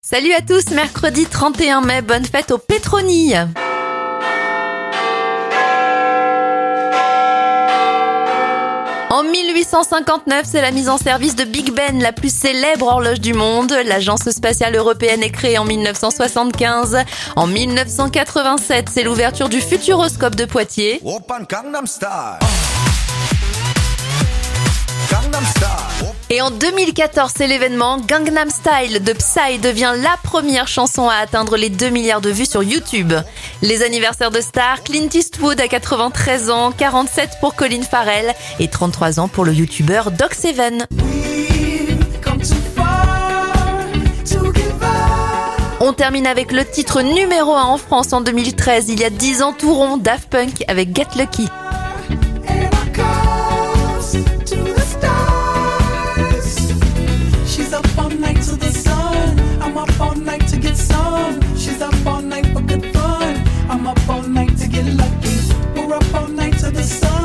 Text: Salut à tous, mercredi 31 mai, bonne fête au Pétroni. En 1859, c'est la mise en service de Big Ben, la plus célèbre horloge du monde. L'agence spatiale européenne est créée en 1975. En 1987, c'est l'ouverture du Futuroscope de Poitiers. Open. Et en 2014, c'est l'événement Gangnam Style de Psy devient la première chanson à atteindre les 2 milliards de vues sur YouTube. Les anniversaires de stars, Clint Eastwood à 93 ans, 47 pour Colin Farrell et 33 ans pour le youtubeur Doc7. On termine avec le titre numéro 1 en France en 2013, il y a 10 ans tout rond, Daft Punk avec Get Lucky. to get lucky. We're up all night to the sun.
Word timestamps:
Salut 0.00 0.32
à 0.32 0.40
tous, 0.40 0.70
mercredi 0.70 1.26
31 1.26 1.80
mai, 1.80 2.02
bonne 2.02 2.24
fête 2.24 2.52
au 2.52 2.58
Pétroni. 2.58 3.34
En 9.10 9.24
1859, 9.24 10.46
c'est 10.46 10.62
la 10.62 10.70
mise 10.70 10.88
en 10.88 10.98
service 10.98 11.34
de 11.34 11.42
Big 11.44 11.72
Ben, 11.72 12.00
la 12.00 12.12
plus 12.12 12.32
célèbre 12.32 12.86
horloge 12.86 13.20
du 13.20 13.34
monde. 13.34 13.74
L'agence 13.84 14.30
spatiale 14.30 14.76
européenne 14.76 15.24
est 15.24 15.32
créée 15.32 15.58
en 15.58 15.64
1975. 15.64 16.98
En 17.34 17.48
1987, 17.48 18.88
c'est 18.94 19.02
l'ouverture 19.02 19.48
du 19.48 19.60
Futuroscope 19.60 20.36
de 20.36 20.44
Poitiers. 20.44 21.00
Open. 21.04 21.44
Et 26.30 26.42
en 26.42 26.50
2014, 26.50 27.32
c'est 27.34 27.46
l'événement 27.46 27.98
Gangnam 28.00 28.50
Style 28.50 29.02
de 29.02 29.12
Psy 29.14 29.58
devient 29.62 29.94
la 29.96 30.14
première 30.22 30.68
chanson 30.68 31.08
à 31.08 31.14
atteindre 31.14 31.56
les 31.56 31.70
2 31.70 31.88
milliards 31.88 32.20
de 32.20 32.28
vues 32.28 32.44
sur 32.44 32.62
YouTube. 32.62 33.14
Les 33.62 33.82
anniversaires 33.82 34.30
de 34.30 34.42
stars, 34.42 34.82
Clint 34.84 35.08
Eastwood 35.14 35.58
à 35.58 35.68
93 35.68 36.50
ans, 36.50 36.70
47 36.70 37.38
pour 37.40 37.54
Colin 37.54 37.80
Farrell 37.80 38.34
et 38.60 38.68
33 38.68 39.20
ans 39.20 39.28
pour 39.28 39.46
le 39.46 39.54
youtubeur 39.54 40.12
Doc7. 40.12 40.84
On 45.80 45.92
termine 45.94 46.26
avec 46.26 46.52
le 46.52 46.66
titre 46.66 47.00
numéro 47.00 47.54
1 47.54 47.62
en 47.62 47.78
France 47.78 48.12
en 48.12 48.20
2013, 48.20 48.90
il 48.90 49.00
y 49.00 49.04
a 49.04 49.10
10 49.10 49.40
ans 49.42 49.54
tout 49.54 49.72
rond, 49.72 49.96
Daft 49.96 50.28
Punk 50.28 50.62
avec 50.68 50.94
Get 50.94 51.06
Lucky. 51.16 51.48
to 64.56 64.68
get 64.68 64.86
lucky. 64.94 65.36
We're 65.74 65.94
up 65.94 66.14
all 66.14 66.28
night 66.28 66.58
to 66.58 66.70
the 66.70 66.82
sun. 66.82 67.17